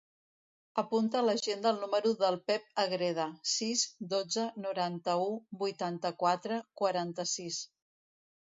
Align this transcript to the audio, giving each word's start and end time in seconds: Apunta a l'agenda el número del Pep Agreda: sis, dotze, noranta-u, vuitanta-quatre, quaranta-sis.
Apunta 0.81 1.19
a 1.19 1.25
l'agenda 1.25 1.73
el 1.75 1.83
número 1.83 2.13
del 2.21 2.37
Pep 2.51 2.81
Agreda: 2.85 3.27
sis, 3.57 3.83
dotze, 4.15 4.47
noranta-u, 4.65 5.29
vuitanta-quatre, 5.65 6.59
quaranta-sis. 6.83 7.63